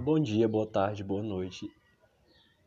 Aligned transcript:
Bom 0.00 0.20
dia, 0.20 0.46
boa 0.48 0.64
tarde, 0.64 1.02
boa 1.02 1.24
noite. 1.24 1.68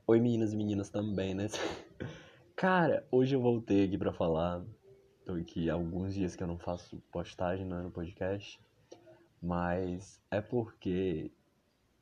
Oi, 0.05 0.19
meninas 0.19 0.51
e 0.51 0.57
meninas 0.57 0.89
também, 0.89 1.33
né? 1.33 1.47
Cara, 2.57 3.07
hoje 3.09 3.33
eu 3.33 3.41
voltei 3.41 3.85
aqui 3.85 3.97
pra 3.97 4.11
falar. 4.11 4.61
Tô 5.25 5.33
aqui 5.33 5.69
há 5.69 5.73
alguns 5.73 6.13
dias 6.13 6.35
que 6.35 6.43
eu 6.43 6.47
não 6.47 6.59
faço 6.59 7.01
postagem 7.09 7.65
né, 7.65 7.81
no 7.81 7.89
podcast. 7.89 8.59
Mas 9.41 10.21
é 10.29 10.41
porque 10.41 11.31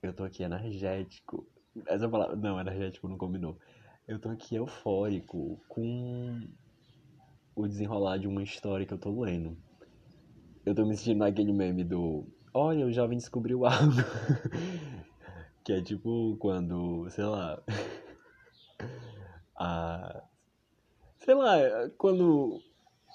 eu 0.01 0.11
tô 0.13 0.23
aqui 0.23 0.41
energético. 0.41 1.47
Essa 1.85 2.09
palavra. 2.09 2.35
Não, 2.35 2.59
energético 2.59 3.07
não 3.07 3.17
combinou. 3.17 3.55
Eu 4.07 4.19
tô 4.19 4.29
aqui 4.29 4.55
eufórico 4.55 5.61
com 5.69 6.41
o 7.55 7.67
desenrolar 7.67 8.17
de 8.17 8.27
uma 8.27 8.41
história 8.41 8.85
que 8.85 8.93
eu 8.95 8.99
tô 8.99 9.21
lendo. 9.21 9.55
Eu 10.65 10.73
tô 10.73 10.85
me 10.85 10.97
sentindo 10.97 11.19
naquele 11.19 11.53
meme 11.53 11.83
do. 11.83 12.27
Olha, 12.51 12.85
o 12.85 12.91
jovem 12.91 13.17
descobriu 13.17 13.63
algo. 13.63 13.93
que 15.63 15.73
é 15.73 15.81
tipo 15.81 16.37
quando, 16.37 17.09
sei 17.09 17.25
lá. 17.25 17.61
a. 19.55 20.23
Sei 21.17 21.35
lá, 21.35 21.57
quando 21.97 22.61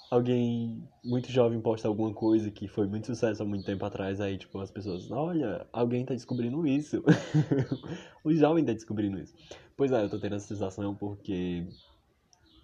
alguém 0.09 0.87
muito 1.03 1.31
jovem 1.31 1.59
posta 1.59 1.87
alguma 1.87 2.13
coisa 2.13 2.51
que 2.51 2.67
foi 2.67 2.87
muito 2.87 3.07
sucesso 3.07 3.43
há 3.43 3.45
muito 3.45 3.65
tempo 3.65 3.83
atrás, 3.85 4.21
aí, 4.21 4.37
tipo, 4.37 4.59
as 4.59 4.71
pessoas, 4.71 5.11
olha, 5.11 5.67
alguém 5.73 6.05
tá 6.05 6.13
descobrindo 6.13 6.65
isso. 6.65 7.03
o 8.23 8.33
jovem 8.33 8.63
tá 8.63 8.73
descobrindo 8.73 9.19
isso. 9.19 9.33
Pois 9.75 9.91
é, 9.91 10.03
eu 10.03 10.09
tô 10.09 10.19
tendo 10.19 10.35
essa 10.35 10.47
sensação 10.47 10.95
porque 10.95 11.67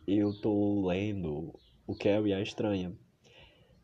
eu 0.08 0.34
tô 0.34 0.88
lendo 0.88 1.54
o 1.88 1.96
Carrie 1.96 2.34
a 2.34 2.42
Estranha. 2.42 2.94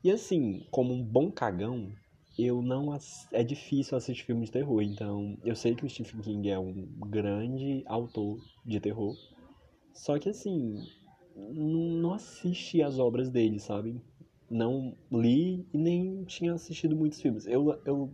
E 0.03 0.11
assim, 0.11 0.65
como 0.71 0.93
um 0.93 1.03
bom 1.03 1.31
cagão, 1.31 1.91
eu 2.37 2.61
não 2.61 2.95
é 3.31 3.43
difícil 3.43 3.97
assistir 3.97 4.25
filme 4.25 4.45
de 4.45 4.51
terror, 4.51 4.81
então 4.81 5.37
eu 5.43 5.55
sei 5.55 5.75
que 5.75 5.85
o 5.85 5.89
Stephen 5.89 6.21
King 6.21 6.49
é 6.49 6.59
um 6.59 6.73
grande 7.09 7.83
autor 7.87 8.39
de 8.63 8.79
terror. 8.79 9.15
Só 9.93 10.19
que 10.19 10.29
assim, 10.29 10.85
não 11.35 12.13
assisti 12.13 12.83
as 12.83 12.99
obras 12.99 13.29
dele, 13.29 13.59
sabe? 13.59 13.99
Não 14.49 14.95
li 15.11 15.65
e 15.73 15.77
nem 15.77 16.23
tinha 16.25 16.53
assistido 16.53 16.95
muitos 16.95 17.19
filmes. 17.19 17.47
Eu, 17.47 17.81
eu, 17.85 18.13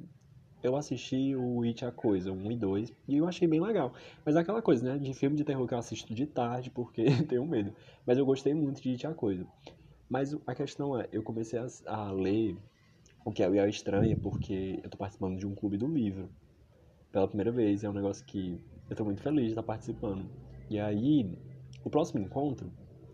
eu 0.63 0.75
assisti 0.77 1.35
o 1.35 1.61
It 1.63 1.83
a 1.83 1.91
Coisa, 1.91 2.31
1 2.31 2.51
e 2.51 2.57
2, 2.57 2.93
e 3.07 3.17
eu 3.17 3.27
achei 3.27 3.47
bem 3.47 3.59
legal. 3.59 3.93
Mas 4.25 4.35
é 4.37 4.39
aquela 4.39 4.61
coisa, 4.61 4.83
né? 4.85 4.97
De 4.97 5.13
filme 5.13 5.35
de 5.35 5.43
terror 5.43 5.67
que 5.67 5.73
eu 5.73 5.77
assisto 5.77 6.13
de 6.13 6.25
tarde 6.25 6.69
porque 6.69 7.03
tenho 7.27 7.45
medo. 7.45 7.73
Mas 8.05 8.17
eu 8.17 8.25
gostei 8.25 8.53
muito 8.53 8.81
de 8.81 8.91
It 8.91 9.05
a 9.05 9.13
Coisa. 9.13 9.45
Mas 10.09 10.33
a 10.47 10.55
questão 10.55 10.97
é, 10.97 11.09
eu 11.11 11.21
comecei 11.21 11.59
a, 11.59 11.67
a 11.87 12.11
ler 12.11 12.57
o 13.25 13.31
que 13.31 13.43
é 13.43 13.47
o 13.47 13.67
Estranha 13.67 14.17
porque 14.17 14.79
eu 14.83 14.89
tô 14.89 14.97
participando 14.97 15.37
de 15.37 15.45
um 15.45 15.55
clube 15.55 15.77
do 15.77 15.87
livro. 15.87 16.29
Pela 17.11 17.27
primeira 17.27 17.51
vez, 17.51 17.83
é 17.83 17.89
um 17.89 17.93
negócio 17.93 18.25
que 18.25 18.59
eu 18.89 18.95
tô 18.95 19.05
muito 19.05 19.21
feliz 19.21 19.45
de 19.45 19.51
estar 19.51 19.63
participando. 19.63 20.29
E 20.69 20.79
aí, 20.79 21.37
o 21.83 21.89
próximo 21.89 22.19
encontro 22.19 22.71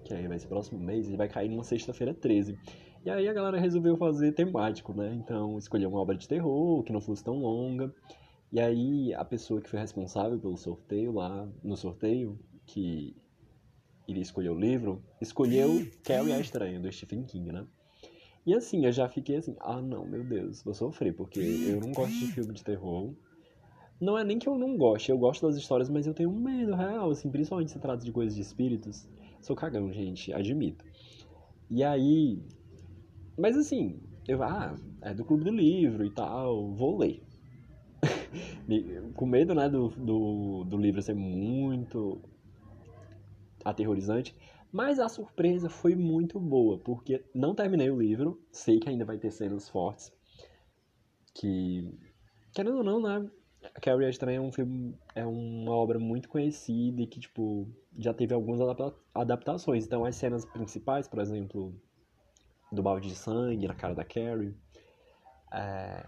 que 0.09 0.13
aí 0.13 0.27
vai 0.27 0.39
ser 0.39 0.47
próximo 0.47 0.79
mês, 0.79 1.07
ele 1.07 1.17
vai 1.17 1.27
cair 1.27 1.49
numa 1.49 1.63
sexta-feira 1.63 2.13
13. 2.13 2.57
E 3.05 3.09
aí 3.09 3.27
a 3.27 3.33
galera 3.33 3.59
resolveu 3.59 3.95
fazer 3.95 4.31
temático, 4.31 4.91
né? 4.93 5.13
Então 5.13 5.57
escolheu 5.57 5.89
uma 5.89 5.99
obra 5.99 6.17
de 6.17 6.27
terror 6.27 6.83
que 6.83 6.91
não 6.91 6.99
fosse 6.99 7.23
tão 7.23 7.37
longa. 7.37 7.93
E 8.51 8.59
aí 8.59 9.13
a 9.13 9.23
pessoa 9.23 9.61
que 9.61 9.69
foi 9.69 9.79
responsável 9.79 10.39
pelo 10.39 10.57
sorteio 10.57 11.11
lá, 11.11 11.47
no 11.63 11.77
sorteio, 11.77 12.39
que 12.65 13.15
iria 14.07 14.23
escolher 14.23 14.49
o 14.49 14.59
livro, 14.59 15.03
escolheu 15.21 15.87
Carrie 16.03 16.33
a 16.33 16.39
Estranha, 16.39 16.79
do 16.79 16.91
Stephen 16.91 17.23
King, 17.23 17.51
né? 17.51 17.67
E 18.49 18.53
assim, 18.55 18.83
eu 18.83 18.91
já 18.91 19.07
fiquei 19.07 19.35
assim, 19.35 19.55
ah 19.59 19.79
não, 19.79 20.07
meu 20.07 20.23
Deus, 20.23 20.63
vou 20.63 20.73
sofrer, 20.73 21.13
porque 21.13 21.39
eu 21.39 21.79
não 21.79 21.91
gosto 21.91 22.17
de 22.17 22.31
filme 22.31 22.51
de 22.51 22.63
terror. 22.63 23.13
Não 24.01 24.17
é 24.17 24.23
nem 24.23 24.39
que 24.39 24.49
eu 24.49 24.57
não 24.57 24.75
goste, 24.75 25.11
eu 25.11 25.19
gosto 25.19 25.45
das 25.45 25.55
histórias, 25.55 25.87
mas 25.87 26.07
eu 26.07 26.15
tenho 26.15 26.31
medo 26.31 26.73
real, 26.73 27.11
assim, 27.11 27.29
principalmente 27.29 27.69
se 27.69 27.77
trata 27.77 28.03
de 28.03 28.11
coisas 28.11 28.33
de 28.33 28.41
espíritos. 28.41 29.07
Sou 29.39 29.55
cagão, 29.55 29.93
gente, 29.93 30.33
admito. 30.33 30.83
E 31.69 31.83
aí. 31.83 32.41
Mas 33.37 33.55
assim, 33.55 33.99
eu, 34.27 34.41
ah, 34.41 34.75
é 35.03 35.13
do 35.13 35.23
Clube 35.23 35.43
do 35.43 35.51
Livro 35.51 36.03
e 36.03 36.09
tal, 36.09 36.73
vou 36.73 36.97
ler. 36.97 37.21
Com 39.13 39.27
medo, 39.27 39.53
né, 39.53 39.69
do, 39.69 39.89
do, 39.89 40.63
do 40.63 40.75
livro 40.75 41.03
ser 41.03 41.13
muito 41.13 42.19
aterrorizante. 43.63 44.35
Mas 44.71 44.99
a 44.99 45.09
surpresa 45.09 45.69
foi 45.69 45.95
muito 45.95 46.39
boa, 46.39 46.77
porque 46.77 47.23
não 47.33 47.55
terminei 47.55 47.89
o 47.89 47.99
livro, 47.99 48.39
sei 48.51 48.79
que 48.79 48.87
ainda 48.87 49.03
vai 49.03 49.17
ter 49.17 49.31
cenas 49.31 49.67
fortes. 49.67 50.11
Que, 51.33 51.97
querendo 52.53 52.77
ou 52.77 52.83
não, 52.83 53.01
né? 53.01 53.29
Carrie 53.81 54.05
a 54.05 54.09
Estranha 54.09 54.37
é 54.37 54.41
um 54.41 54.51
filme, 54.51 54.97
é 55.15 55.25
uma 55.25 55.71
obra 55.71 55.99
muito 55.99 56.29
conhecida 56.29 57.01
e 57.01 57.07
que, 57.07 57.19
tipo, 57.19 57.67
já 57.97 58.13
teve 58.13 58.33
algumas 58.33 58.59
adaptações. 59.13 59.85
Então, 59.85 60.05
as 60.05 60.15
cenas 60.15 60.45
principais, 60.45 61.07
por 61.07 61.19
exemplo, 61.19 61.73
do 62.71 62.81
balde 62.83 63.09
de 63.09 63.15
sangue 63.15 63.67
na 63.67 63.75
cara 63.75 63.95
da 63.95 64.05
Carrie, 64.05 64.55
é, 65.51 66.05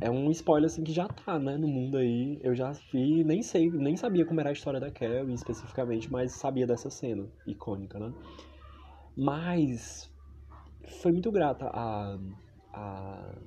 é 0.00 0.10
um 0.10 0.30
spoiler, 0.30 0.66
assim, 0.66 0.84
que 0.84 0.92
já 0.92 1.08
tá, 1.08 1.38
né, 1.38 1.56
no 1.56 1.66
mundo 1.66 1.96
aí. 1.96 2.38
Eu 2.42 2.54
já 2.54 2.72
vi, 2.92 3.24
nem 3.24 3.42
sei, 3.42 3.70
nem 3.70 3.96
sabia 3.96 4.24
como 4.24 4.40
era 4.40 4.50
a 4.50 4.52
história 4.52 4.78
da 4.78 4.90
Carrie 4.90 5.34
especificamente, 5.34 6.10
mas 6.10 6.32
sabia 6.32 6.66
dessa 6.66 6.90
cena 6.90 7.28
icônica, 7.46 7.98
né? 7.98 8.12
Mas 9.16 10.10
foi 11.02 11.12
muito 11.12 11.30
grata 11.32 11.66
a, 11.72 12.18
a 12.72 13.38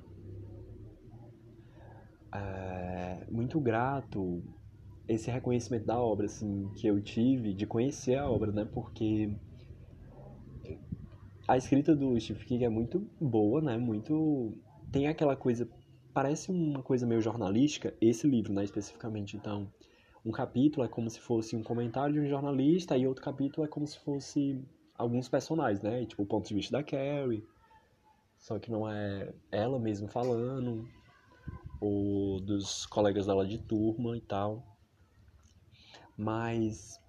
é, 2.34 3.26
muito 3.30 3.60
grato 3.60 4.42
esse 5.08 5.30
reconhecimento 5.30 5.86
da 5.86 5.98
obra, 5.98 6.26
assim, 6.26 6.70
que 6.76 6.86
eu 6.86 7.00
tive 7.02 7.52
de 7.54 7.66
conhecer 7.66 8.16
a 8.16 8.28
obra, 8.28 8.52
né? 8.52 8.64
Porque 8.64 9.34
a 11.46 11.56
escrita 11.56 11.94
do 11.94 12.18
Stephen 12.20 12.46
King 12.46 12.64
é 12.64 12.68
muito 12.68 13.06
boa, 13.20 13.60
né? 13.60 13.76
Muito 13.76 14.56
tem 14.90 15.08
aquela 15.08 15.34
coisa, 15.34 15.68
parece 16.12 16.50
uma 16.50 16.82
coisa 16.82 17.06
meio 17.06 17.20
jornalística, 17.20 17.94
esse 18.00 18.26
livro, 18.26 18.52
né, 18.52 18.64
especificamente. 18.64 19.36
Então, 19.36 19.72
um 20.24 20.30
capítulo 20.30 20.84
é 20.84 20.88
como 20.88 21.10
se 21.10 21.20
fosse 21.20 21.56
um 21.56 21.62
comentário 21.62 22.14
de 22.14 22.20
um 22.20 22.26
jornalista 22.28 22.96
e 22.96 23.06
outro 23.06 23.24
capítulo 23.24 23.66
é 23.66 23.68
como 23.68 23.86
se 23.86 23.98
fosse 23.98 24.62
alguns 24.94 25.28
personagens, 25.28 25.82
né? 25.82 26.04
Tipo, 26.04 26.22
o 26.22 26.26
ponto 26.26 26.46
de 26.48 26.54
vista 26.54 26.76
da 26.76 26.82
Carrie, 26.82 27.44
só 28.38 28.58
que 28.58 28.70
não 28.70 28.88
é 28.88 29.32
ela 29.50 29.78
mesma 29.78 30.08
falando 30.08 30.88
ou 31.80 32.40
dos 32.40 32.86
colegas 32.86 33.26
dela 33.26 33.44
de 33.44 33.58
turma 33.58 34.16
e 34.16 34.20
tal. 34.20 34.64
Mas 36.16 37.00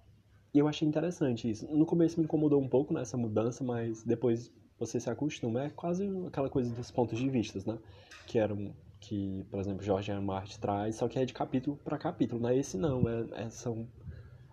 eu 0.52 0.66
achei 0.66 0.86
interessante 0.86 1.48
isso. 1.48 1.66
No 1.72 1.86
começo 1.86 2.18
me 2.18 2.24
incomodou 2.24 2.60
um 2.60 2.68
pouco 2.68 2.92
nessa 2.92 3.16
né, 3.16 3.22
mudança, 3.22 3.62
mas 3.62 4.02
depois 4.02 4.50
você 4.78 4.98
se 4.98 5.08
acostuma. 5.08 5.64
É 5.64 5.70
quase 5.70 6.08
aquela 6.26 6.50
coisa 6.50 6.74
dos 6.74 6.90
pontos 6.90 7.18
de 7.18 7.28
vista, 7.28 7.60
né? 7.70 7.78
Que 8.26 8.38
eram 8.38 8.74
que, 9.08 9.44
por 9.50 9.60
exemplo, 9.60 9.82
Jorge 9.82 10.12
R. 10.12 10.58
Traz, 10.60 10.96
só 10.96 11.08
que 11.08 11.18
é 11.18 11.24
de 11.24 11.32
capítulo 11.32 11.76
para 11.84 11.98
capítulo, 11.98 12.40
né? 12.42 12.56
Esse 12.56 12.76
não, 12.76 13.08
é, 13.08 13.44
é, 13.44 13.50
são 13.50 13.88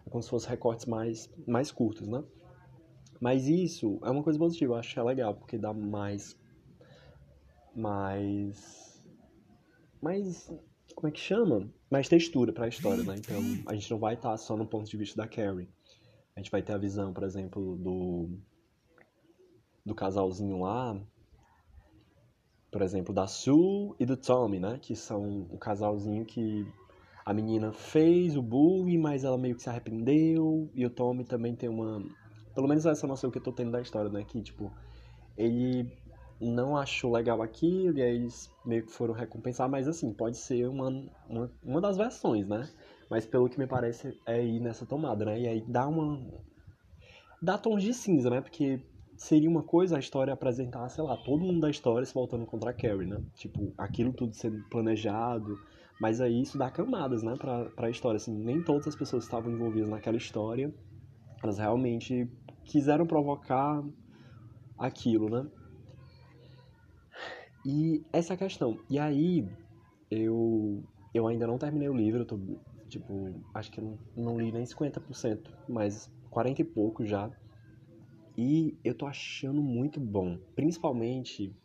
é 0.06 0.09
como 0.09 0.22
se 0.22 0.29
fossem 0.29 0.50
recortes 0.50 0.85
mais, 0.85 1.29
mais 1.47 1.72
curtos, 1.72 2.07
né? 2.07 2.23
Mas 3.19 3.47
isso 3.47 4.00
é 4.03 4.09
uma 4.09 4.23
coisa 4.23 4.40
positiva, 4.40 4.73
eu 4.73 4.78
acho 4.78 4.94
que 4.94 5.00
é 5.00 5.03
legal, 5.03 5.35
porque 5.35 5.57
dá 5.57 5.73
mais 5.73 6.38
mais 7.75 8.81
mais. 10.01 10.51
Como 10.95 11.07
é 11.07 11.11
que 11.11 11.19
chama? 11.19 11.69
Mais 11.90 12.09
textura 12.09 12.51
para 12.51 12.66
a 12.66 12.67
história, 12.69 13.03
né? 13.03 13.16
Então 13.17 13.40
a 13.67 13.73
gente 13.73 13.90
não 13.91 14.00
vai 14.00 14.16
estar 14.16 14.35
só 14.38 14.57
no 14.57 14.66
ponto 14.66 14.90
de 14.90 14.97
vista 14.97 15.16
da 15.22 15.28
Carrie. 15.28 15.69
A 16.35 16.40
gente 16.40 16.51
vai 16.51 16.61
ter 16.61 16.73
a 16.73 16.78
visão, 16.78 17.13
por 17.13 17.23
exemplo, 17.23 17.78
do. 17.78 18.29
do 19.85 19.95
casalzinho 19.95 20.61
lá. 20.61 21.00
Por 22.72 22.82
exemplo, 22.82 23.14
da 23.14 23.28
Sue 23.28 23.94
e 24.00 24.06
do 24.06 24.16
Tommy, 24.16 24.59
né? 24.59 24.79
Que 24.82 24.96
são 24.96 25.46
o 25.52 25.58
casalzinho 25.58 26.26
que 26.26 26.66
a 27.26 27.34
menina 27.34 27.72
fez 27.72 28.35
o 28.38 28.41
bullying, 28.41 28.97
mas 28.97 29.23
ela 29.23 29.38
meio 29.38 29.56
que 29.56 29.62
se 29.62 29.70
arrependeu. 29.70 30.70
E 30.73 30.85
o 30.85 30.90
Tommy 30.90 31.26
também 31.26 31.56
tem 31.56 31.70
uma. 31.70 32.02
Pelo 32.56 32.68
menos 32.68 32.85
essa 32.85 33.06
noção 33.06 33.29
que 33.29 33.38
eu 33.38 33.44
tô 33.44 33.52
tendo 33.52 33.72
da 33.72 33.82
história, 33.82 34.09
né? 34.09 34.23
Que, 34.23 34.41
tipo, 34.41 34.72
ele 35.38 35.91
não 36.40 36.76
achou 36.76 37.12
legal 37.12 37.41
aquilo, 37.41 37.97
e 37.97 38.02
aí 38.02 38.16
eles 38.16 38.50
meio 38.66 38.84
que 38.85 38.91
foram 38.91 39.14
recompensar, 39.14 39.70
mas 39.70 39.88
assim, 39.88 40.12
pode 40.12 40.38
ser 40.38 40.68
uma, 40.68 40.90
uma, 41.29 41.52
uma 41.64 41.82
das 41.82 41.97
versões, 41.97 42.47
né? 42.47 42.68
Mas 43.09 43.26
pelo 43.26 43.47
que 43.50 43.59
me 43.59 43.68
parece 43.68 44.18
é 44.26 44.44
ir 44.44 44.59
nessa 44.59 44.85
tomada, 44.85 45.26
né? 45.26 45.40
E 45.40 45.47
aí 45.47 45.62
dá 45.68 45.88
uma. 45.88 46.20
dá 47.41 47.58
tons 47.58 47.84
de 47.84 47.94
cinza, 47.94 48.29
né? 48.29 48.41
Porque 48.41 48.79
seria 49.22 49.47
uma 49.50 49.62
coisa 49.64 49.97
a 49.97 50.00
história 50.00 50.34
apresentar, 50.34 50.90
sei 50.90 51.03
lá, 51.03 51.16
todo 51.16 51.46
mundo 51.46 51.59
da 51.62 51.70
história 51.70 52.06
se 52.06 52.14
voltando 52.14 52.46
contra 52.46 52.72
a 52.72 52.73
Carrie, 52.73 53.06
né? 53.08 53.22
Tipo, 53.35 53.72
aquilo 53.78 54.12
tudo 54.14 54.34
sendo 54.34 54.64
planejado, 54.64 55.59
mas 56.00 56.20
aí 56.20 56.41
isso 56.41 56.58
dá 56.58 56.72
camadas, 56.72 57.22
né, 57.22 57.35
pra, 57.38 57.70
pra 57.70 57.90
história, 57.90 58.18
assim, 58.18 58.34
nem 58.34 58.64
todas 58.64 58.88
as 58.88 58.96
pessoas 58.96 59.23
que 59.23 59.28
estavam 59.28 59.52
envolvidas 59.52 59.90
naquela 59.90 60.18
história, 60.18 60.73
elas 61.44 61.59
realmente 61.59 62.28
quiseram 62.66 63.06
provocar 63.08 63.84
aquilo, 64.78 65.29
né? 65.29 65.50
E 67.64 68.03
essa 68.12 68.35
questão. 68.35 68.84
E 68.90 68.97
aí 69.00 69.47
eu 70.09 70.84
eu 71.14 71.28
ainda 71.28 71.46
não 71.47 71.58
terminei 71.58 71.90
o 71.90 71.96
livro, 71.96 72.22
eu 72.22 72.26
tô, 72.26 72.40
tipo, 72.90 73.44
acho 73.53 73.70
que 73.72 73.79
eu 73.82 73.84
não, 73.84 74.00
não 74.16 74.40
li 74.40 74.52
nem 74.52 74.66
50%, 74.66 75.52
mas 75.68 76.09
40 76.29 76.62
e 76.62 76.66
pouco 76.66 77.06
já. 77.06 77.32
E 78.37 78.78
eu 78.83 78.93
tô 78.93 79.05
achando 79.05 79.61
muito 79.61 79.99
bom. 79.99 80.37
Principalmente. 80.55 81.55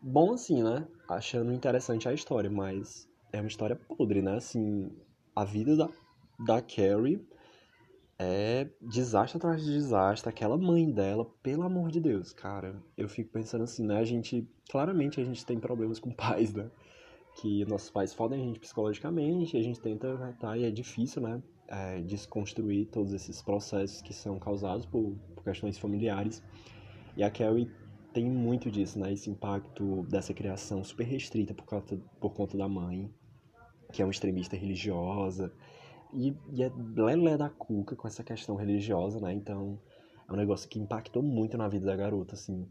Bom 0.00 0.32
assim, 0.32 0.62
né? 0.62 0.86
Achando 1.08 1.52
interessante 1.52 2.08
a 2.08 2.12
história, 2.12 2.50
mas 2.50 3.08
é 3.32 3.40
uma 3.40 3.48
história 3.48 3.76
podre, 3.76 4.20
né? 4.20 4.36
Assim, 4.36 4.90
a 5.34 5.44
vida 5.44 5.76
da, 5.76 5.88
da 6.44 6.60
Carrie 6.60 7.24
é 8.18 8.68
desastre 8.80 9.38
atrás 9.38 9.64
de 9.64 9.72
desastre. 9.72 10.28
Aquela 10.28 10.56
mãe 10.56 10.90
dela, 10.90 11.24
pelo 11.42 11.62
amor 11.62 11.90
de 11.90 12.00
Deus, 12.00 12.32
cara, 12.32 12.76
eu 12.96 13.08
fico 13.08 13.30
pensando 13.30 13.64
assim, 13.64 13.84
né? 13.84 13.98
A 13.98 14.04
gente, 14.04 14.48
claramente 14.70 15.20
a 15.20 15.24
gente 15.24 15.44
tem 15.44 15.58
problemas 15.58 15.98
com 15.98 16.10
pais, 16.14 16.52
né? 16.54 16.70
Que 17.40 17.64
nossos 17.64 17.90
pais 17.90 18.12
fodem 18.12 18.40
a 18.40 18.44
gente 18.44 18.60
psicologicamente, 18.60 19.56
a 19.56 19.62
gente 19.62 19.80
tenta 19.80 20.16
retar 20.16 20.58
e 20.58 20.64
é 20.64 20.70
difícil, 20.70 21.22
né? 21.22 21.42
É, 21.74 22.02
desconstruir 22.02 22.86
todos 22.88 23.14
esses 23.14 23.40
processos 23.40 24.02
que 24.02 24.12
são 24.12 24.38
causados 24.38 24.84
por, 24.84 25.16
por 25.34 25.42
questões 25.42 25.78
familiares. 25.78 26.42
E 27.16 27.22
a 27.22 27.30
Carrie 27.30 27.70
tem 28.12 28.26
muito 28.26 28.70
disso, 28.70 28.98
né? 28.98 29.10
Esse 29.10 29.30
impacto 29.30 30.02
dessa 30.02 30.34
criação 30.34 30.84
super 30.84 31.04
restrita 31.04 31.54
por 31.54 31.64
conta, 31.64 31.98
por 32.20 32.34
conta 32.34 32.58
da 32.58 32.68
mãe, 32.68 33.10
que 33.90 34.02
é 34.02 34.04
uma 34.04 34.10
extremista 34.10 34.54
religiosa, 34.54 35.50
e, 36.12 36.36
e 36.52 36.62
é 36.62 36.70
lelé 36.94 37.38
da 37.38 37.48
cuca 37.48 37.96
com 37.96 38.06
essa 38.06 38.22
questão 38.22 38.54
religiosa, 38.54 39.18
né? 39.18 39.32
Então, 39.32 39.80
é 40.28 40.32
um 40.32 40.36
negócio 40.36 40.68
que 40.68 40.78
impactou 40.78 41.22
muito 41.22 41.56
na 41.56 41.68
vida 41.68 41.86
da 41.86 41.96
garota, 41.96 42.34
assim. 42.34 42.68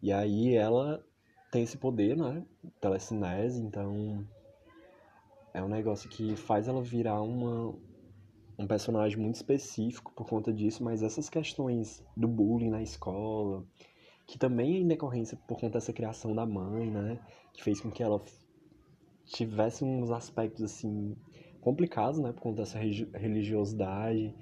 E 0.00 0.12
aí 0.12 0.54
ela 0.54 1.04
tem 1.50 1.64
esse 1.64 1.76
poder, 1.76 2.16
né? 2.16 2.44
Telecinese, 2.80 3.60
então 3.60 4.24
é 5.52 5.62
um 5.62 5.68
negócio 5.68 6.08
que 6.08 6.36
faz 6.36 6.68
ela 6.68 6.80
virar 6.80 7.20
uma, 7.20 7.74
um 8.58 8.66
personagem 8.66 9.16
muito 9.18 9.36
específico 9.36 10.12
por 10.14 10.26
conta 10.26 10.52
disso, 10.52 10.82
mas 10.82 11.02
essas 11.02 11.30
questões 11.30 12.04
do 12.16 12.26
bullying 12.26 12.70
na 12.70 12.82
escola, 12.82 13.64
que 14.26 14.38
também 14.38 14.74
é 14.74 14.78
em 14.80 14.86
decorrência 14.86 15.38
por 15.46 15.58
conta 15.58 15.74
dessa 15.74 15.92
criação 15.92 16.34
da 16.34 16.44
mãe, 16.44 16.90
né? 16.90 17.20
Que 17.54 17.62
fez 17.62 17.80
com 17.80 17.90
que 17.90 18.02
ela 18.02 18.22
tivesse 19.24 19.84
uns 19.84 20.10
aspectos, 20.10 20.64
assim, 20.64 21.16
complicados, 21.60 22.18
né, 22.18 22.32
por 22.32 22.40
conta 22.40 22.62
dessa 22.62 22.78
religiosidade. 22.78 24.34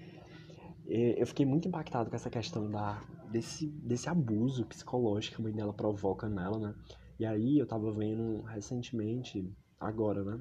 Eu 0.89 1.27
fiquei 1.27 1.45
muito 1.45 1.69
impactado 1.69 2.09
com 2.09 2.17
essa 2.17 2.31
questão 2.31 2.71
da, 2.71 3.03
desse, 3.31 3.67
desse 3.67 4.09
abuso 4.09 4.65
psicológico 4.65 5.37
que 5.37 5.43
a 5.43 5.45
mãe 5.45 5.53
dela 5.53 5.73
provoca 5.73 6.29
nela, 6.29 6.59
né? 6.59 6.75
E 7.19 7.27
aí 7.27 7.59
eu 7.59 7.67
tava 7.67 7.91
vendo 7.93 8.43
recentemente, 8.43 9.53
agora, 9.81 10.23
né? 10.25 10.41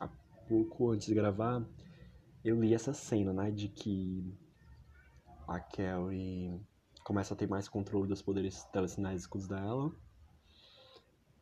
Há 0.00 0.08
pouco 0.48 0.90
antes 0.90 1.06
de 1.06 1.14
gravar, 1.14 1.64
eu 2.48 2.60
li 2.60 2.74
essa 2.74 2.92
cena, 2.92 3.32
né? 3.32 3.50
De 3.50 3.68
que 3.68 4.32
a 5.48 5.58
Kelly 5.58 6.60
começa 7.04 7.34
a 7.34 7.36
ter 7.36 7.48
mais 7.48 7.68
controle 7.68 8.08
dos 8.08 8.22
poderes 8.22 8.64
telecinésicos 8.72 9.48
dela. 9.48 9.92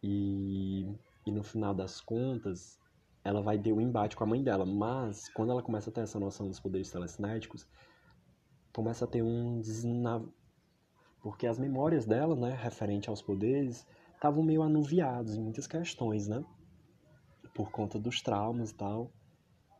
E, 0.02 0.86
e 1.26 1.32
no 1.32 1.42
final 1.42 1.74
das 1.74 2.00
contas, 2.00 2.78
ela 3.22 3.42
vai 3.42 3.58
ter 3.58 3.72
um 3.72 3.80
embate 3.80 4.16
com 4.16 4.24
a 4.24 4.26
mãe 4.26 4.42
dela, 4.42 4.66
mas 4.66 5.28
quando 5.30 5.50
ela 5.50 5.62
começa 5.62 5.90
a 5.90 5.92
ter 5.92 6.02
essa 6.02 6.18
noção 6.18 6.48
dos 6.48 6.60
poderes 6.60 6.90
telecinéticos, 6.90 7.66
começa 8.72 9.04
a 9.04 9.08
ter 9.08 9.22
um 9.22 9.60
desnav... 9.60 10.26
porque 11.22 11.46
as 11.46 11.58
memórias 11.58 12.04
dela, 12.04 12.36
né, 12.36 12.54
referente 12.54 13.08
aos 13.08 13.22
poderes, 13.22 13.86
estavam 14.14 14.42
meio 14.42 14.62
anuviados 14.62 15.34
em 15.34 15.40
muitas 15.42 15.66
questões, 15.66 16.28
né? 16.28 16.44
Por 17.54 17.70
conta 17.70 17.98
dos 17.98 18.20
traumas 18.20 18.70
e 18.70 18.74
tal. 18.74 19.10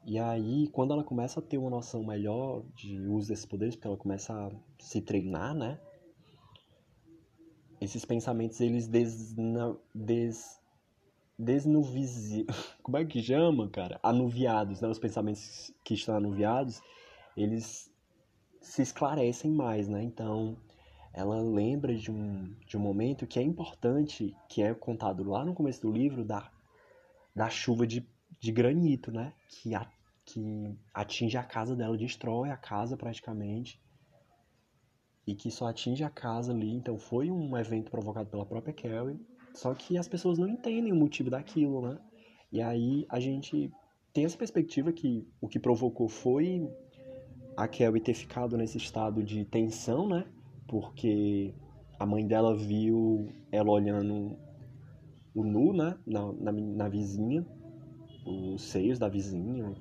E 0.06 0.18
aí, 0.18 0.68
quando 0.68 0.92
ela 0.92 1.02
começa 1.02 1.40
a 1.40 1.42
ter 1.42 1.56
uma 1.56 1.70
noção 1.70 2.04
melhor 2.04 2.62
de 2.74 3.00
uso 3.00 3.28
desses 3.28 3.46
poderes, 3.46 3.74
porque 3.74 3.88
ela 3.88 3.96
começa 3.96 4.34
a 4.34 4.50
se 4.78 5.00
treinar, 5.00 5.54
né? 5.54 5.80
Esses 7.80 8.04
pensamentos, 8.04 8.60
eles 8.60 8.86
desna... 8.86 9.76
des 9.94 10.60
desnuvizi... 11.38 12.46
Como 12.82 12.96
é 12.98 13.04
que 13.04 13.22
chama, 13.22 13.68
cara? 13.70 13.98
Anuviados, 14.02 14.80
né? 14.80 14.88
Os 14.88 14.98
pensamentos 14.98 15.72
que 15.82 15.94
estão 15.94 16.16
anuviados, 16.16 16.82
eles 17.36 17.90
se 18.60 18.82
esclarecem 18.82 19.50
mais, 19.50 19.88
né? 19.88 20.02
Então, 20.02 20.56
ela 21.14 21.40
lembra 21.40 21.94
de 21.94 22.10
um, 22.10 22.54
de 22.66 22.76
um 22.76 22.80
momento 22.80 23.26
que 23.26 23.38
é 23.38 23.42
importante, 23.42 24.36
que 24.48 24.62
é 24.62 24.74
contado 24.74 25.24
lá 25.24 25.44
no 25.44 25.54
começo 25.54 25.80
do 25.80 25.90
livro, 25.92 26.24
da, 26.24 26.50
da 27.34 27.48
chuva 27.48 27.86
de, 27.86 28.06
de 28.38 28.52
granito, 28.52 29.10
né? 29.10 29.32
Que, 29.48 29.74
a, 29.74 29.88
que 30.24 30.76
atinge 30.92 31.36
a 31.36 31.42
casa 31.42 31.76
dela, 31.76 31.96
destrói 31.96 32.50
a 32.50 32.56
casa 32.56 32.96
praticamente. 32.96 33.80
E 35.26 35.34
que 35.34 35.50
só 35.50 35.68
atinge 35.68 36.04
a 36.04 36.10
casa 36.10 36.52
ali. 36.52 36.70
Então, 36.70 36.98
foi 36.98 37.30
um 37.30 37.56
evento 37.56 37.90
provocado 37.90 38.28
pela 38.28 38.44
própria 38.44 38.74
Carrie 38.74 39.18
só 39.54 39.72
que 39.72 39.96
as 39.96 40.08
pessoas 40.08 40.36
não 40.36 40.48
entendem 40.48 40.92
o 40.92 40.96
motivo 40.96 41.30
daquilo, 41.30 41.80
né? 41.80 41.98
E 42.50 42.60
aí 42.60 43.06
a 43.08 43.20
gente 43.20 43.72
tem 44.12 44.24
essa 44.24 44.36
perspectiva 44.36 44.92
que 44.92 45.26
o 45.40 45.48
que 45.48 45.60
provocou 45.60 46.08
foi 46.08 46.68
a 47.56 47.68
Kelly 47.68 48.00
ter 48.00 48.14
ficado 48.14 48.56
nesse 48.56 48.78
estado 48.78 49.22
de 49.22 49.44
tensão, 49.44 50.08
né? 50.08 50.26
Porque 50.66 51.54
a 51.98 52.04
mãe 52.04 52.26
dela 52.26 52.56
viu 52.56 53.32
ela 53.52 53.70
olhando 53.70 54.36
o 55.32 55.44
nu, 55.44 55.72
né? 55.72 55.96
Na, 56.04 56.32
na, 56.32 56.52
na 56.52 56.88
vizinha, 56.88 57.46
os 58.26 58.60
seios 58.62 58.98
da 58.98 59.08
vizinha, 59.08 59.72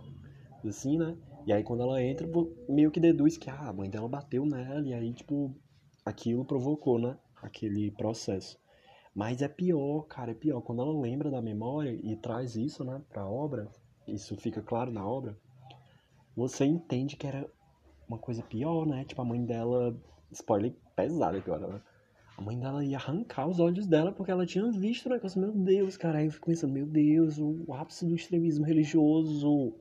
assim, 0.69 0.97
né? 0.97 1.17
E 1.45 1.53
aí 1.53 1.63
quando 1.63 1.83
ela 1.83 2.01
entra, 2.01 2.27
meio 2.69 2.91
que 2.91 2.99
deduz 2.99 3.37
que 3.37 3.49
ah, 3.49 3.69
a 3.69 3.73
mãe 3.73 3.89
dela 3.89 4.07
bateu 4.07 4.45
nela, 4.45 4.87
e 4.87 4.93
aí, 4.93 5.13
tipo, 5.13 5.55
aquilo 6.05 6.45
provocou, 6.45 6.99
né? 6.99 7.17
Aquele 7.41 7.91
processo. 7.91 8.57
Mas 9.13 9.41
é 9.41 9.47
pior, 9.47 10.03
cara, 10.03 10.31
é 10.31 10.33
pior. 10.33 10.61
Quando 10.61 10.81
ela 10.81 10.99
lembra 10.99 11.29
da 11.29 11.41
memória 11.41 11.91
e 11.91 12.15
traz 12.15 12.55
isso, 12.55 12.83
né, 12.83 13.01
pra 13.09 13.27
obra, 13.27 13.69
isso 14.07 14.35
fica 14.37 14.61
claro 14.61 14.91
na 14.91 15.05
obra, 15.07 15.37
você 16.35 16.65
entende 16.65 17.15
que 17.15 17.27
era 17.27 17.47
uma 18.07 18.17
coisa 18.17 18.41
pior, 18.41 18.85
né? 18.85 19.05
Tipo, 19.05 19.21
a 19.21 19.25
mãe 19.25 19.43
dela. 19.43 19.95
Spoiler 20.31 20.73
pesado 20.95 21.37
agora, 21.37 21.67
né? 21.67 21.81
A 22.35 22.41
mãe 22.41 22.59
dela 22.59 22.83
ia 22.83 22.97
arrancar 22.97 23.47
os 23.47 23.59
olhos 23.59 23.85
dela 23.85 24.11
porque 24.11 24.31
ela 24.31 24.45
tinha 24.45 24.69
visto 24.71 25.05
o 25.05 25.09
negócio. 25.09 25.39
Meu 25.39 25.51
Deus, 25.51 25.95
cara. 25.95 26.17
Aí 26.17 26.25
eu 26.25 26.31
fico 26.31 26.47
pensando, 26.47 26.73
meu 26.73 26.87
Deus, 26.87 27.37
o 27.37 27.71
ápice 27.71 28.05
do 28.07 28.15
extremismo 28.15 28.65
religioso. 28.65 29.75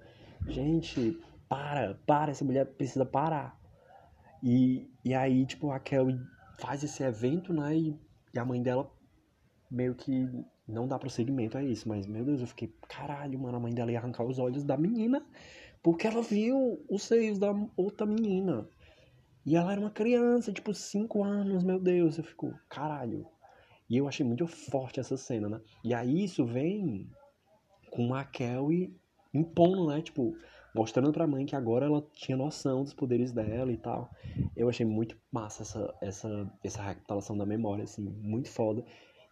Gente, 0.47 1.21
para, 1.49 1.95
para, 2.07 2.31
essa 2.31 2.45
mulher 2.45 2.67
precisa 2.67 3.05
parar. 3.05 3.59
E, 4.43 4.91
e 5.05 5.15
aí, 5.15 5.47
tipo, 5.47 5.71
a 5.71 5.79
Kelly 5.79 6.19
faz 6.59 6.83
esse 6.83 7.03
evento, 7.03 7.53
né? 7.53 7.77
E, 7.77 8.01
e 8.35 8.39
a 8.39 8.45
mãe 8.45 8.63
dela 8.63 8.91
meio 9.71 9.95
que 9.95 10.29
não 10.67 10.87
dá 10.87 10.99
prosseguimento 10.99 11.57
a 11.57 11.63
isso, 11.63 11.89
mas 11.89 12.07
meu 12.07 12.25
Deus, 12.25 12.41
eu 12.41 12.47
fiquei, 12.47 12.75
caralho, 12.89 13.39
mano, 13.39 13.57
a 13.57 13.61
mãe 13.61 13.75
dela 13.75 13.91
ia 13.91 13.99
arrancar 13.99 14.25
os 14.25 14.39
olhos 14.39 14.65
da 14.65 14.77
menina, 14.77 15.25
porque 15.83 16.07
ela 16.07 16.23
viu 16.23 16.85
os 16.89 17.03
seios 17.03 17.39
da 17.39 17.53
outra 17.77 18.07
menina. 18.07 18.69
E 19.45 19.57
ela 19.57 19.73
era 19.73 19.81
uma 19.81 19.91
criança, 19.91 20.53
tipo, 20.53 20.73
5 20.73 21.25
anos, 21.25 21.65
meu 21.65 21.81
Deus, 21.81 22.17
eu 22.17 22.25
fico, 22.25 22.55
caralho. 22.69 23.27
E 23.91 23.97
eu 23.97 24.07
achei 24.07 24.25
muito 24.25 24.47
forte 24.47 25.01
essa 25.01 25.17
cena, 25.17 25.49
né? 25.49 25.61
E 25.85 25.93
aí 25.93 26.25
isso 26.25 26.47
vem 26.47 27.11
com 27.91 28.15
a 28.15 28.25
Kelly 28.25 28.97
impondo, 29.33 29.87
né? 29.89 30.01
Tipo, 30.03 30.37
mostrando 30.75 31.13
pra 31.13 31.27
mãe 31.27 31.47
que 31.47 31.57
agora 31.57 31.87
ela 31.87 32.05
tinha 32.13 32.37
noção 32.37 32.83
dos 32.83 32.95
poderes 32.95 33.33
dela 33.33 33.73
e 33.73 33.77
tal. 33.77 34.11
Eu 34.57 34.69
achei 34.69 34.87
muito 34.87 35.17
massa 35.31 35.63
essa, 35.63 35.95
essa, 36.01 36.53
essa 36.63 36.83
recapitulação 36.83 37.37
da 37.37 37.47
memória, 37.47 37.85
assim, 37.85 38.03
muito 38.03 38.51
foda. 38.51 38.85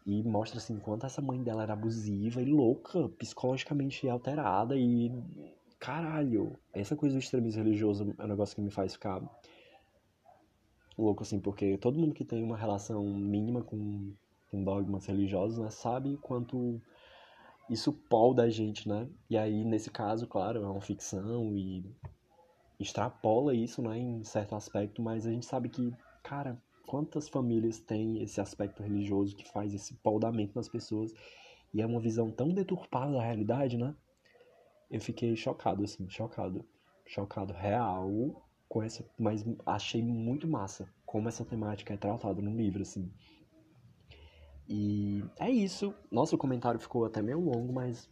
E 0.06 0.22
mostra 0.22 0.58
assim 0.58 0.78
quanto 0.78 1.06
essa 1.06 1.20
mãe 1.20 1.42
dela 1.42 1.62
era 1.62 1.74
abusiva 1.74 2.40
e 2.40 2.46
louca, 2.46 3.08
psicologicamente 3.10 4.08
alterada 4.08 4.74
e 4.76 5.12
caralho, 5.78 6.58
essa 6.74 6.94
coisa 6.94 7.16
do 7.16 7.18
extremismo 7.18 7.62
religioso 7.64 8.14
é 8.18 8.24
um 8.24 8.28
negócio 8.28 8.54
que 8.54 8.60
me 8.60 8.70
faz 8.70 8.92
ficar 8.92 9.22
louco 10.96 11.22
assim, 11.22 11.40
porque 11.40 11.78
todo 11.78 11.98
mundo 11.98 12.14
que 12.14 12.24
tem 12.24 12.42
uma 12.42 12.56
relação 12.56 13.02
mínima 13.02 13.62
com, 13.62 14.12
com 14.50 14.62
dogmas 14.62 15.06
religiosos, 15.06 15.58
né, 15.58 15.70
sabe 15.70 16.18
quanto 16.18 16.80
isso 17.70 17.92
polda 17.92 18.42
a 18.42 18.50
gente, 18.50 18.88
né? 18.88 19.08
E 19.28 19.38
aí 19.38 19.64
nesse 19.64 19.90
caso, 19.90 20.26
claro, 20.26 20.62
é 20.62 20.68
uma 20.68 20.80
ficção 20.80 21.56
e 21.56 21.84
extrapola 22.78 23.54
isso, 23.54 23.80
né, 23.82 23.98
em 23.98 24.24
certo 24.24 24.54
aspecto, 24.54 25.02
mas 25.02 25.26
a 25.26 25.30
gente 25.30 25.44
sabe 25.46 25.68
que, 25.68 25.94
cara, 26.22 26.60
quantas 26.86 27.28
famílias 27.28 27.78
têm 27.78 28.22
esse 28.22 28.40
aspecto 28.40 28.82
religioso 28.82 29.36
que 29.36 29.48
faz 29.48 29.74
esse 29.74 29.94
poldamento 29.96 30.52
nas 30.56 30.68
pessoas 30.68 31.12
e 31.72 31.80
é 31.80 31.86
uma 31.86 32.00
visão 32.00 32.30
tão 32.30 32.48
deturpada 32.48 33.12
da 33.12 33.22
realidade, 33.22 33.76
né? 33.76 33.94
Eu 34.90 35.00
fiquei 35.00 35.36
chocado, 35.36 35.84
assim, 35.84 36.08
chocado. 36.10 36.64
Chocado 37.06 37.52
real 37.52 38.10
com 38.68 38.82
essa. 38.82 39.04
Mas 39.16 39.44
achei 39.64 40.02
muito 40.02 40.48
massa 40.48 40.92
como 41.06 41.28
essa 41.28 41.44
temática 41.44 41.94
é 41.94 41.96
tratada 41.96 42.42
no 42.42 42.56
livro, 42.56 42.82
assim. 42.82 43.08
E 44.70 45.24
é 45.38 45.50
isso. 45.50 45.92
Nosso 46.10 46.38
comentário 46.38 46.78
ficou 46.78 47.04
até 47.04 47.20
meio 47.20 47.40
longo, 47.40 47.72
mas 47.72 48.08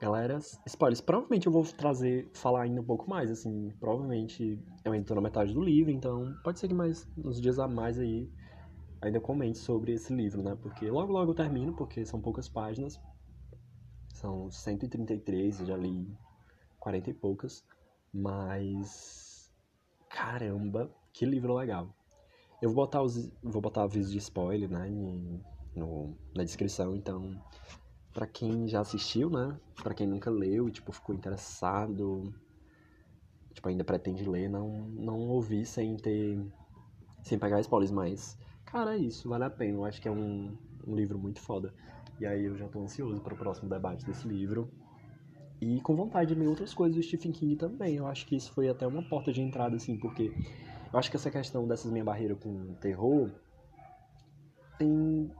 Galera, 0.00 0.38
spoilers. 0.64 1.00
Provavelmente 1.00 1.46
eu 1.48 1.52
vou 1.52 1.64
trazer, 1.64 2.30
falar 2.32 2.62
ainda 2.62 2.80
um 2.80 2.84
pouco 2.84 3.10
mais, 3.10 3.32
assim. 3.32 3.72
Provavelmente 3.80 4.56
eu 4.84 4.94
entro 4.94 5.14
na 5.16 5.20
metade 5.20 5.52
do 5.52 5.60
livro, 5.60 5.90
então 5.90 6.36
pode 6.44 6.60
ser 6.60 6.68
que 6.68 6.74
mais, 6.74 7.08
nos 7.16 7.40
dias 7.40 7.58
a 7.58 7.66
mais 7.66 7.98
aí, 7.98 8.30
ainda 9.02 9.20
comente 9.20 9.58
sobre 9.58 9.92
esse 9.92 10.14
livro, 10.14 10.40
né? 10.40 10.56
Porque 10.62 10.88
logo 10.88 11.12
logo 11.12 11.32
eu 11.32 11.34
termino, 11.34 11.74
porque 11.74 12.06
são 12.06 12.20
poucas 12.20 12.48
páginas. 12.48 13.00
São 14.14 14.48
133, 14.48 15.60
eu 15.60 15.66
já 15.66 15.76
li 15.76 16.16
40 16.78 17.10
e 17.10 17.14
poucas. 17.14 17.64
Mas. 18.12 19.52
Caramba, 20.08 20.94
que 21.12 21.26
livro 21.26 21.54
legal. 21.54 21.92
Eu 22.60 22.70
vou 22.70 22.84
botar 22.84 23.02
os. 23.02 23.30
Vou 23.42 23.62
botar 23.62 23.82
aviso 23.84 24.10
de 24.10 24.18
spoiler, 24.18 24.68
né? 24.68 24.88
No, 25.74 26.14
na 26.34 26.42
descrição, 26.42 26.96
então 26.96 27.36
para 28.12 28.26
quem 28.26 28.66
já 28.66 28.80
assistiu, 28.80 29.30
né? 29.30 29.56
Para 29.80 29.94
quem 29.94 30.06
nunca 30.06 30.28
leu 30.28 30.68
e 30.68 30.72
tipo 30.72 30.90
ficou 30.90 31.14
interessado, 31.14 32.34
tipo 33.54 33.68
ainda 33.68 33.84
pretende 33.84 34.28
ler, 34.28 34.48
não 34.48 34.68
não 34.88 35.20
ouvir 35.28 35.64
sem 35.64 35.96
ter 35.96 36.44
sem 37.22 37.38
pegar 37.38 37.60
spoilers, 37.60 37.92
mas 37.92 38.36
cara, 38.64 38.96
é 38.96 38.98
isso, 38.98 39.28
vale 39.28 39.44
a 39.44 39.50
pena. 39.50 39.78
Eu 39.78 39.84
acho 39.84 40.00
que 40.00 40.08
é 40.08 40.10
um, 40.10 40.52
um 40.84 40.96
livro 40.96 41.16
muito 41.16 41.40
foda. 41.40 41.72
E 42.18 42.26
aí 42.26 42.44
eu 42.44 42.56
já 42.56 42.66
tô 42.66 42.80
ansioso 42.80 43.20
para 43.20 43.34
o 43.34 43.36
próximo 43.36 43.68
debate 43.68 44.04
desse 44.04 44.26
livro. 44.26 44.68
E 45.60 45.80
com 45.80 45.94
vontade 45.94 46.34
de 46.34 46.40
ler 46.40 46.48
outras 46.48 46.74
coisas 46.74 46.96
do 46.96 47.02
Stephen 47.02 47.32
King 47.32 47.56
também. 47.56 47.96
Eu 47.96 48.06
acho 48.06 48.26
que 48.26 48.34
isso 48.34 48.52
foi 48.52 48.68
até 48.68 48.86
uma 48.86 49.02
porta 49.02 49.32
de 49.32 49.40
entrada, 49.40 49.76
assim, 49.76 49.96
porque 49.96 50.32
eu 50.92 50.98
acho 50.98 51.10
que 51.10 51.16
essa 51.16 51.30
questão 51.30 51.66
dessas 51.66 51.90
minha 51.90 52.04
barreira 52.04 52.34
com 52.34 52.74
terror 52.74 53.30
tem. 54.78 55.30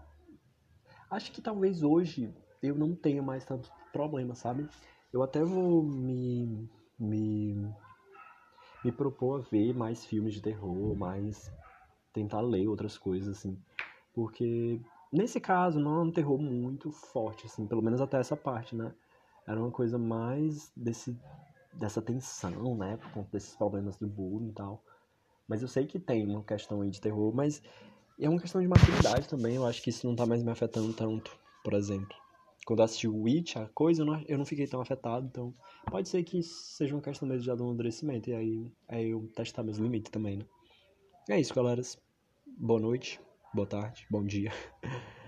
Acho 1.10 1.32
que 1.32 1.40
talvez 1.40 1.82
hoje 1.82 2.34
eu 2.62 2.74
não 2.74 2.94
tenho 2.94 3.22
mais 3.22 3.44
tanto 3.44 3.70
problema, 3.92 4.34
sabe? 4.34 4.68
Eu 5.12 5.22
até 5.22 5.42
vou 5.42 5.82
me, 5.82 6.68
me, 6.98 7.54
me 8.84 8.92
propor 8.92 9.40
a 9.40 9.42
ver 9.50 9.72
mais 9.72 10.04
filmes 10.04 10.34
de 10.34 10.42
terror, 10.42 10.94
mais 10.94 11.50
tentar 12.12 12.40
ler 12.40 12.68
outras 12.68 12.98
coisas, 12.98 13.38
assim. 13.38 13.58
Porque 14.12 14.80
nesse 15.10 15.40
caso 15.40 15.80
não 15.80 16.00
é 16.00 16.02
um 16.02 16.12
terror 16.12 16.38
muito 16.38 16.90
forte, 16.90 17.46
assim, 17.46 17.66
pelo 17.66 17.82
menos 17.82 18.00
até 18.00 18.18
essa 18.18 18.36
parte, 18.36 18.76
né? 18.76 18.92
Era 19.46 19.58
uma 19.58 19.70
coisa 19.70 19.96
mais 19.96 20.70
desse, 20.76 21.18
dessa 21.72 22.02
tensão, 22.02 22.76
né? 22.76 22.98
Por 22.98 23.10
conta 23.12 23.30
desses 23.32 23.56
problemas 23.56 23.96
do 23.96 24.06
bullying 24.06 24.50
e 24.50 24.52
tal. 24.52 24.82
Mas 25.48 25.62
eu 25.62 25.68
sei 25.68 25.86
que 25.86 25.98
tem 25.98 26.26
uma 26.26 26.44
questão 26.44 26.82
aí 26.82 26.90
de 26.90 27.00
terror, 27.00 27.34
mas 27.34 27.62
é 28.20 28.28
uma 28.28 28.40
questão 28.40 28.60
de 28.60 28.68
maturidade 28.68 29.28
também. 29.28 29.56
Eu 29.56 29.66
acho 29.66 29.82
que 29.82 29.90
isso 29.90 30.06
não 30.06 30.14
tá 30.14 30.26
mais 30.26 30.42
me 30.42 30.50
afetando 30.50 30.92
tanto, 30.92 31.36
por 31.64 31.74
exemplo 31.74 32.16
quando 32.68 32.80
eu 32.80 32.84
assisti 32.84 33.08
o 33.08 33.22
Witch, 33.22 33.56
a 33.56 33.66
coisa, 33.68 34.02
eu 34.02 34.06
não, 34.06 34.22
eu 34.28 34.36
não 34.36 34.44
fiquei 34.44 34.66
tão 34.66 34.78
afetado, 34.78 35.26
então 35.26 35.54
pode 35.90 36.06
ser 36.06 36.22
que 36.22 36.42
seja 36.42 36.94
uma 36.94 37.00
questão 37.00 37.26
mesmo 37.26 37.42
de 37.42 37.50
amadurecimento, 37.50 38.28
e 38.28 38.34
aí, 38.34 38.70
aí 38.86 39.08
eu 39.08 39.26
testar 39.34 39.62
meus 39.62 39.78
limites 39.78 40.10
também, 40.10 40.36
né? 40.36 40.44
É 41.30 41.40
isso, 41.40 41.54
galera. 41.54 41.80
Boa 42.58 42.78
noite, 42.78 43.18
boa 43.54 43.66
tarde, 43.66 44.06
bom 44.10 44.22
dia. 44.22 44.52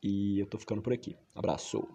E 0.00 0.38
eu 0.38 0.46
tô 0.46 0.60
ficando 0.60 0.80
por 0.80 0.92
aqui. 0.92 1.16
Abraço. 1.34 1.88